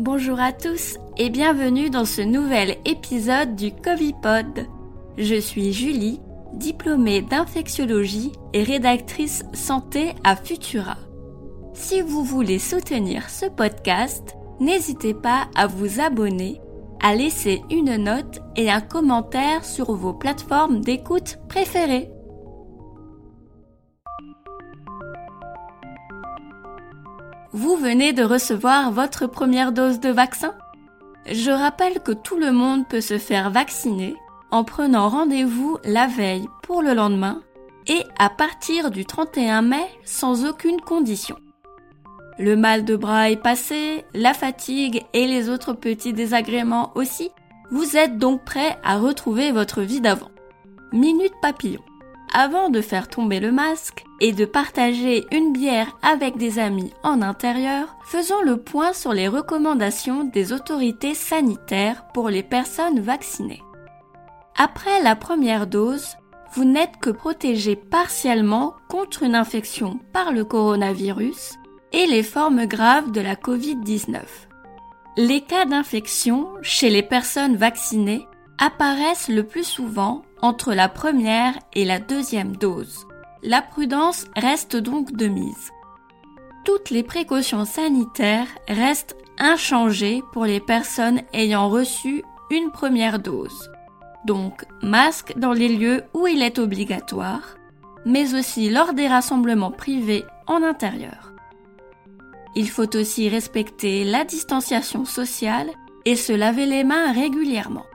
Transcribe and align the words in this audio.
Bonjour 0.00 0.40
à 0.40 0.54
tous 0.54 0.96
et 1.18 1.28
bienvenue 1.28 1.90
dans 1.90 2.06
ce 2.06 2.22
nouvel 2.22 2.78
épisode 2.86 3.54
du 3.54 3.70
Covipod. 3.70 4.66
Je 5.18 5.38
suis 5.38 5.74
Julie, 5.74 6.22
diplômée 6.54 7.20
d'infectiologie 7.20 8.32
et 8.54 8.62
rédactrice 8.62 9.44
santé 9.52 10.14
à 10.24 10.36
Futura. 10.36 10.96
Si 11.74 12.00
vous 12.00 12.24
voulez 12.24 12.58
soutenir 12.58 13.28
ce 13.28 13.44
podcast, 13.44 14.38
n'hésitez 14.58 15.12
pas 15.12 15.48
à 15.54 15.66
vous 15.66 16.00
abonner, 16.00 16.62
à 17.02 17.14
laisser 17.14 17.60
une 17.70 17.96
note 17.96 18.40
et 18.56 18.70
un 18.70 18.80
commentaire 18.80 19.66
sur 19.66 19.92
vos 19.92 20.14
plateformes 20.14 20.80
d'écoute 20.80 21.36
préférées. 21.46 22.08
Vous 27.52 27.74
venez 27.74 28.12
de 28.12 28.22
recevoir 28.22 28.92
votre 28.92 29.26
première 29.26 29.72
dose 29.72 29.98
de 29.98 30.10
vaccin? 30.10 30.54
Je 31.28 31.50
rappelle 31.50 31.98
que 31.98 32.12
tout 32.12 32.36
le 32.36 32.52
monde 32.52 32.86
peut 32.86 33.00
se 33.00 33.18
faire 33.18 33.50
vacciner 33.50 34.14
en 34.52 34.62
prenant 34.62 35.08
rendez-vous 35.08 35.76
la 35.82 36.06
veille 36.06 36.46
pour 36.62 36.80
le 36.80 36.94
lendemain 36.94 37.42
et 37.88 38.04
à 38.20 38.30
partir 38.30 38.92
du 38.92 39.04
31 39.04 39.62
mai 39.62 39.84
sans 40.04 40.46
aucune 40.46 40.80
condition. 40.80 41.36
Le 42.38 42.54
mal 42.54 42.84
de 42.84 42.94
bras 42.94 43.30
est 43.30 43.42
passé, 43.42 44.04
la 44.14 44.32
fatigue 44.32 45.04
et 45.12 45.26
les 45.26 45.50
autres 45.50 45.72
petits 45.72 46.12
désagréments 46.12 46.92
aussi. 46.94 47.30
Vous 47.72 47.96
êtes 47.96 48.16
donc 48.16 48.44
prêt 48.44 48.78
à 48.84 48.96
retrouver 48.98 49.50
votre 49.50 49.82
vie 49.82 50.00
d'avant. 50.00 50.30
Minute 50.92 51.34
papillon. 51.42 51.82
Avant 52.32 52.70
de 52.70 52.80
faire 52.80 53.08
tomber 53.08 53.40
le 53.40 53.50
masque 53.50 54.04
et 54.20 54.32
de 54.32 54.44
partager 54.44 55.26
une 55.32 55.52
bière 55.52 55.96
avec 56.02 56.36
des 56.36 56.58
amis 56.58 56.92
en 57.02 57.22
intérieur, 57.22 57.96
faisons 58.04 58.42
le 58.42 58.58
point 58.58 58.92
sur 58.92 59.12
les 59.12 59.28
recommandations 59.28 60.24
des 60.24 60.52
autorités 60.52 61.14
sanitaires 61.14 62.04
pour 62.12 62.28
les 62.28 62.42
personnes 62.42 63.00
vaccinées. 63.00 63.62
Après 64.56 65.02
la 65.02 65.16
première 65.16 65.66
dose, 65.66 66.16
vous 66.52 66.64
n'êtes 66.64 66.96
que 67.00 67.10
protégé 67.10 67.76
partiellement 67.76 68.74
contre 68.88 69.22
une 69.22 69.34
infection 69.34 70.00
par 70.12 70.32
le 70.32 70.44
coronavirus 70.44 71.54
et 71.92 72.06
les 72.06 72.22
formes 72.22 72.66
graves 72.66 73.12
de 73.12 73.20
la 73.20 73.36
Covid-19. 73.36 74.20
Les 75.16 75.40
cas 75.40 75.64
d'infection 75.64 76.48
chez 76.62 76.90
les 76.90 77.02
personnes 77.02 77.56
vaccinées 77.56 78.26
apparaissent 78.58 79.28
le 79.28 79.44
plus 79.44 79.64
souvent 79.64 80.22
entre 80.42 80.74
la 80.74 80.88
première 80.88 81.54
et 81.72 81.84
la 81.84 81.98
deuxième 81.98 82.56
dose. 82.56 83.06
La 83.42 83.62
prudence 83.62 84.26
reste 84.36 84.76
donc 84.76 85.12
de 85.12 85.26
mise. 85.26 85.70
Toutes 86.64 86.90
les 86.90 87.02
précautions 87.02 87.64
sanitaires 87.64 88.48
restent 88.68 89.16
inchangées 89.38 90.22
pour 90.32 90.44
les 90.44 90.60
personnes 90.60 91.22
ayant 91.32 91.68
reçu 91.68 92.22
une 92.50 92.70
première 92.70 93.18
dose. 93.18 93.70
Donc 94.26 94.66
masque 94.82 95.32
dans 95.36 95.54
les 95.54 95.68
lieux 95.68 96.04
où 96.12 96.26
il 96.26 96.42
est 96.42 96.58
obligatoire, 96.58 97.56
mais 98.04 98.34
aussi 98.34 98.68
lors 98.68 98.92
des 98.92 99.08
rassemblements 99.08 99.70
privés 99.70 100.24
en 100.46 100.62
intérieur. 100.62 101.32
Il 102.54 102.68
faut 102.68 102.94
aussi 102.96 103.28
respecter 103.30 104.04
la 104.04 104.24
distanciation 104.24 105.06
sociale 105.06 105.70
et 106.04 106.16
se 106.16 106.32
laver 106.32 106.66
les 106.66 106.84
mains 106.84 107.12
régulièrement 107.12 107.86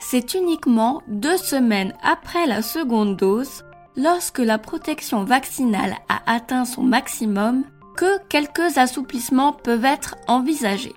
c'est 0.00 0.34
uniquement 0.34 1.02
deux 1.06 1.36
semaines 1.36 1.94
après 2.02 2.46
la 2.46 2.62
seconde 2.62 3.16
dose, 3.16 3.62
lorsque 3.96 4.38
la 4.38 4.58
protection 4.58 5.24
vaccinale 5.24 5.96
a 6.08 6.20
atteint 6.32 6.64
son 6.64 6.82
maximum, 6.82 7.64
que 7.96 8.18
quelques 8.28 8.78
assouplissements 8.78 9.52
peuvent 9.52 9.84
être 9.84 10.16
envisagés. 10.26 10.94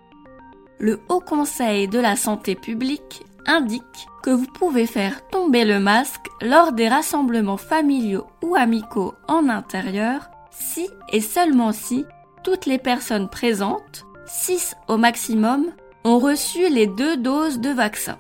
Le 0.80 1.00
Haut 1.10 1.20
Conseil 1.20 1.88
de 1.88 2.00
la 2.00 2.16
santé 2.16 2.56
publique 2.56 3.24
indique 3.46 4.08
que 4.22 4.30
vous 4.30 4.48
pouvez 4.48 4.86
faire 4.86 5.28
tomber 5.28 5.66
le 5.66 5.80
masque 5.80 6.28
lors 6.42 6.72
des 6.72 6.88
rassemblements 6.88 7.58
familiaux 7.58 8.28
ou 8.42 8.56
amicaux 8.56 9.14
en 9.28 9.50
intérieur 9.50 10.30
si 10.52 10.88
et 11.12 11.22
seulement 11.22 11.72
si 11.72 12.06
toutes 12.44 12.66
les 12.66 12.78
personnes 12.78 13.30
présentes, 13.30 14.06
6 14.28 14.76
au 14.88 14.98
maximum, 14.98 15.66
ont 16.06 16.20
reçu 16.20 16.70
les 16.70 16.88
deux 16.88 17.18
doses 17.18 17.60
de 17.60 17.70
vaccin 17.70 18.18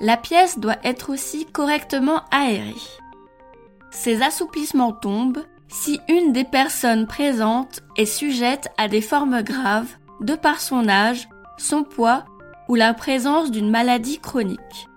la 0.00 0.16
pièce 0.16 0.58
doit 0.58 0.78
être 0.82 1.10
aussi 1.10 1.46
correctement 1.46 2.22
aérée. 2.30 2.74
Ces 3.90 4.22
assouplissements 4.22 4.92
tombent 4.92 5.42
si 5.68 6.00
une 6.08 6.32
des 6.32 6.44
personnes 6.44 7.06
présentes 7.06 7.80
est 7.96 8.06
sujette 8.06 8.68
à 8.76 8.88
des 8.88 9.00
formes 9.00 9.42
graves 9.42 9.92
de 10.20 10.34
par 10.34 10.60
son 10.60 10.88
âge, 10.88 11.28
son 11.58 11.84
poids 11.84 12.24
ou 12.68 12.74
la 12.74 12.94
présence 12.94 13.50
d'une 13.50 13.70
maladie 13.70 14.18
chronique. 14.18 14.88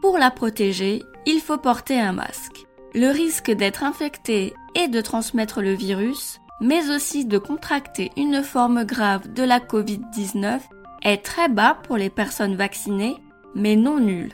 Pour 0.00 0.18
la 0.18 0.30
protéger, 0.30 1.02
il 1.26 1.40
faut 1.40 1.58
porter 1.58 1.98
un 1.98 2.12
masque. 2.12 2.66
Le 2.94 3.08
risque 3.08 3.50
d'être 3.50 3.82
infecté 3.82 4.54
et 4.74 4.88
de 4.88 5.00
transmettre 5.00 5.60
le 5.60 5.72
virus, 5.72 6.40
mais 6.60 6.90
aussi 6.90 7.24
de 7.24 7.38
contracter 7.38 8.10
une 8.16 8.42
forme 8.42 8.84
grave 8.84 9.32
de 9.32 9.42
la 9.42 9.58
Covid-19 9.58 10.60
est 11.02 11.24
très 11.24 11.48
bas 11.48 11.78
pour 11.82 11.96
les 11.96 12.10
personnes 12.10 12.56
vaccinées 12.56 13.16
mais 13.54 13.76
non 13.76 13.98
nul. 13.98 14.32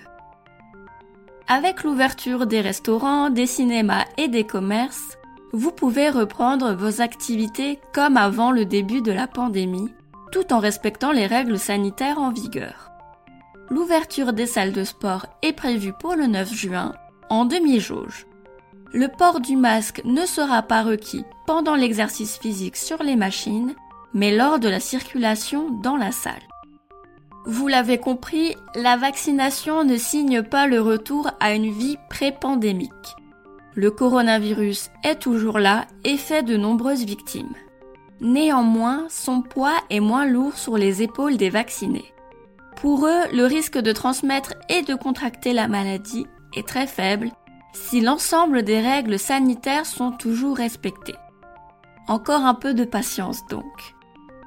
Avec 1.46 1.84
l'ouverture 1.84 2.46
des 2.46 2.62
restaurants, 2.62 3.28
des 3.28 3.46
cinémas 3.46 4.06
et 4.16 4.28
des 4.28 4.44
commerces, 4.44 5.18
vous 5.52 5.72
pouvez 5.72 6.08
reprendre 6.08 6.72
vos 6.72 7.02
activités 7.02 7.78
comme 7.92 8.16
avant 8.16 8.50
le 8.50 8.64
début 8.64 9.02
de 9.02 9.12
la 9.12 9.26
pandémie, 9.26 9.92
tout 10.32 10.54
en 10.54 10.58
respectant 10.58 11.12
les 11.12 11.26
règles 11.26 11.58
sanitaires 11.58 12.18
en 12.18 12.32
vigueur. 12.32 12.90
L'ouverture 13.68 14.32
des 14.32 14.46
salles 14.46 14.72
de 14.72 14.84
sport 14.84 15.26
est 15.42 15.52
prévue 15.52 15.92
pour 15.92 16.14
le 16.14 16.26
9 16.26 16.50
juin, 16.54 16.94
en 17.28 17.44
demi-jauge. 17.44 18.26
Le 18.94 19.08
port 19.08 19.40
du 19.40 19.56
masque 19.56 20.00
ne 20.06 20.24
sera 20.24 20.62
pas 20.62 20.82
requis 20.82 21.24
pendant 21.46 21.74
l'exercice 21.74 22.38
physique 22.38 22.76
sur 22.76 23.02
les 23.02 23.16
machines, 23.16 23.74
mais 24.14 24.34
lors 24.34 24.58
de 24.58 24.68
la 24.68 24.80
circulation 24.80 25.70
dans 25.82 25.96
la 25.96 26.10
salle. 26.10 26.42
Vous 27.46 27.68
l'avez 27.68 27.98
compris, 27.98 28.56
la 28.74 28.96
vaccination 28.96 29.84
ne 29.84 29.98
signe 29.98 30.42
pas 30.42 30.66
le 30.66 30.80
retour 30.80 31.30
à 31.40 31.52
une 31.52 31.70
vie 31.70 31.98
pré-pandémique. 32.08 32.90
Le 33.74 33.90
coronavirus 33.90 34.90
est 35.02 35.16
toujours 35.16 35.58
là 35.58 35.86
et 36.04 36.16
fait 36.16 36.42
de 36.42 36.56
nombreuses 36.56 37.04
victimes. 37.04 37.54
Néanmoins, 38.22 39.04
son 39.10 39.42
poids 39.42 39.76
est 39.90 40.00
moins 40.00 40.24
lourd 40.24 40.56
sur 40.56 40.78
les 40.78 41.02
épaules 41.02 41.36
des 41.36 41.50
vaccinés. 41.50 42.14
Pour 42.76 43.06
eux, 43.06 43.22
le 43.32 43.44
risque 43.44 43.78
de 43.78 43.92
transmettre 43.92 44.54
et 44.70 44.82
de 44.82 44.94
contracter 44.94 45.52
la 45.52 45.68
maladie 45.68 46.26
est 46.54 46.66
très 46.66 46.86
faible 46.86 47.30
si 47.74 48.00
l'ensemble 48.00 48.62
des 48.62 48.80
règles 48.80 49.18
sanitaires 49.18 49.84
sont 49.84 50.12
toujours 50.12 50.56
respectées. 50.56 51.16
Encore 52.08 52.44
un 52.46 52.54
peu 52.54 52.72
de 52.72 52.84
patience 52.84 53.46
donc. 53.48 53.94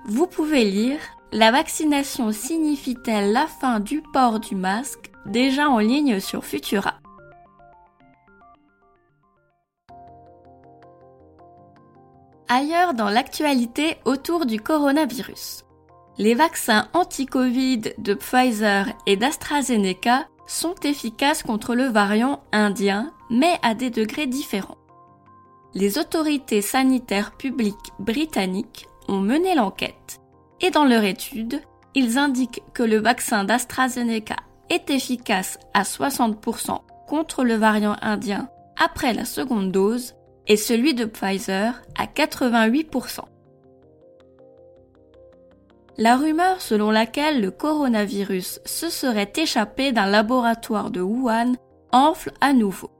Vous 0.05 0.25
pouvez 0.25 0.63
lire 0.63 0.99
la 1.31 1.51
vaccination 1.51 2.31
signifie-t-elle 2.31 3.33
la 3.33 3.47
fin 3.47 3.79
du 3.79 4.01
port 4.13 4.39
du 4.39 4.55
masque 4.55 5.11
déjà 5.25 5.69
en 5.69 5.79
ligne 5.79 6.19
sur 6.19 6.45
Futura? 6.45 6.95
Ailleurs 12.47 12.93
dans 12.93 13.09
l'actualité 13.09 13.97
autour 14.05 14.45
du 14.45 14.61
coronavirus. 14.61 15.65
Les 16.17 16.33
vaccins 16.33 16.87
anti-Covid 16.93 17.81
de 17.97 18.13
Pfizer 18.13 18.87
et 19.05 19.17
d'AstraZeneca 19.17 20.27
sont 20.47 20.75
efficaces 20.83 21.43
contre 21.43 21.75
le 21.75 21.83
variant 21.83 22.41
indien, 22.53 23.11
mais 23.29 23.59
à 23.63 23.73
des 23.73 23.89
degrés 23.89 24.27
différents. 24.27 24.77
Les 25.73 25.97
autorités 25.97 26.61
sanitaires 26.61 27.33
publiques 27.33 27.91
britanniques 27.99 28.87
ont 29.09 29.19
mené 29.19 29.53
l'enquête 29.53 30.21
et 30.61 30.71
dans 30.71 30.85
leur 30.85 31.03
étude, 31.03 31.61
ils 31.95 32.17
indiquent 32.17 32.63
que 32.73 32.83
le 32.83 32.97
vaccin 32.97 33.43
d'AstraZeneca 33.43 34.35
est 34.69 34.89
efficace 34.89 35.57
à 35.73 35.83
60% 35.83 36.79
contre 37.07 37.43
le 37.43 37.55
variant 37.55 37.95
indien 38.01 38.49
après 38.77 39.13
la 39.13 39.25
seconde 39.25 39.71
dose 39.71 40.15
et 40.47 40.57
celui 40.57 40.93
de 40.93 41.05
Pfizer 41.05 41.81
à 41.97 42.05
88%. 42.05 43.21
La 45.97 46.15
rumeur 46.15 46.61
selon 46.61 46.91
laquelle 46.91 47.41
le 47.41 47.49
coronavirus 47.49 48.59
se 48.65 48.89
serait 48.89 49.33
échappé 49.35 49.91
d'un 49.91 50.05
laboratoire 50.05 50.91
de 50.91 51.01
Wuhan 51.01 51.53
enfle 51.91 52.31
à 52.39 52.53
nouveau. 52.53 52.91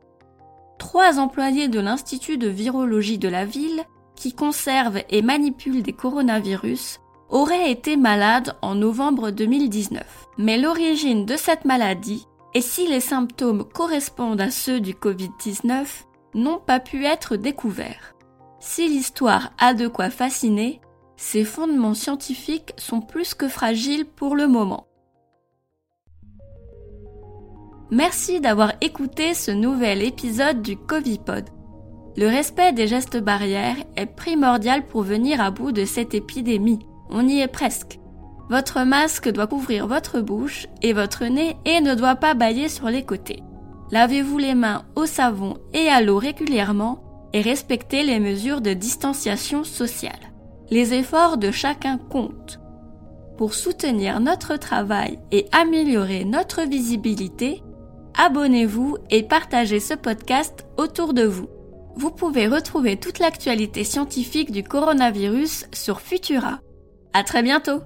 Trois 0.80 1.20
employés 1.20 1.68
de 1.68 1.80
l'Institut 1.80 2.38
de 2.38 2.48
virologie 2.48 3.20
de 3.20 3.30
la 3.30 3.46
ville, 3.46 3.84
qui 4.16 4.34
conservent 4.34 5.04
et 5.10 5.22
manipulent 5.22 5.84
des 5.84 5.94
coronavirus, 5.94 7.00
aurait 7.30 7.72
été 7.72 7.98
malade 7.98 8.56
en 8.62 8.76
novembre 8.76 9.32
2019. 9.32 10.04
Mais 10.38 10.58
l'origine 10.58 11.26
de 11.26 11.36
cette 11.36 11.66
maladie 11.66 12.28
et 12.54 12.62
si 12.62 12.88
les 12.88 13.02
symptômes 13.02 13.66
correspondent 13.66 14.42
à 14.42 14.52
ceux 14.52 14.80
du 14.80 14.94
Covid-19 14.94 15.86
n'ont 16.34 16.60
pas 16.60 16.80
pu 16.80 17.06
être 17.06 17.36
découverts. 17.36 18.16
Si 18.60 18.88
l'histoire 18.88 19.52
a 19.60 19.74
de 19.74 19.88
quoi 19.88 20.10
fasciner, 20.10 20.82
Ces 21.20 21.44
fondements 21.44 21.96
scientifiques 21.96 22.74
sont 22.78 23.02
plus 23.02 23.34
que 23.34 23.48
fragiles 23.48 24.06
pour 24.06 24.36
le 24.36 24.48
moment. 24.48 24.86
Merci 27.90 28.40
d'avoir 28.40 28.74
écouté 28.82 29.34
ce 29.34 29.50
nouvel 29.50 30.04
épisode 30.04 30.62
du 30.62 30.78
Covipod. 30.78 31.46
Le 32.18 32.28
respect 32.28 32.72
des 32.72 32.88
gestes 32.88 33.18
barrières 33.18 33.78
est 33.96 34.06
primordial 34.06 34.86
pour 34.86 35.02
venir 35.02 35.42
à 35.42 35.50
bout 35.50 35.72
de 35.72 35.86
cette 35.86 36.14
épidémie. 36.14 36.86
On 37.10 37.28
y 37.28 37.40
est 37.40 37.48
presque. 37.48 38.00
Votre 38.50 38.84
masque 38.84 39.30
doit 39.30 39.48
couvrir 39.48 39.88
votre 39.88 40.22
bouche 40.22 40.68
et 40.82 40.94
votre 40.94 41.26
nez 41.26 41.58
et 41.66 41.82
ne 41.82 41.96
doit 41.96 42.16
pas 42.16 42.34
bailler 42.34 42.70
sur 42.70 42.90
les 42.90 43.04
côtés. 43.04 43.44
Lavez-vous 43.92 44.38
les 44.38 44.56
mains 44.56 44.84
au 44.96 45.06
savon 45.06 45.58
et 45.74 45.88
à 45.90 46.02
l'eau 46.02 46.18
régulièrement 46.18 47.04
et 47.34 47.42
respectez 47.42 48.04
les 48.04 48.20
mesures 48.20 48.62
de 48.62 48.74
distanciation 48.74 49.64
sociale. 49.64 50.32
Les 50.70 50.94
efforts 50.94 51.38
de 51.38 51.52
chacun 51.52 51.98
comptent. 51.98 52.60
Pour 53.38 53.54
soutenir 53.54 54.20
notre 54.20 54.58
travail 54.58 55.20
et 55.32 55.46
améliorer 55.52 56.26
notre 56.26 56.64
visibilité, 56.64 57.62
abonnez-vous 58.18 58.98
et 59.10 59.24
partagez 59.24 59.80
ce 59.80 59.94
podcast 59.94 60.66
autour 60.78 61.14
de 61.14 61.24
vous. 61.24 61.48
Vous 61.96 62.12
pouvez 62.12 62.48
retrouver 62.48 62.98
toute 62.98 63.20
l'actualité 63.20 63.84
scientifique 63.84 64.52
du 64.52 64.64
coronavirus 64.64 65.68
sur 65.74 66.02
Futura. 66.02 66.60
À 67.18 67.24
très 67.24 67.42
bientôt! 67.42 67.82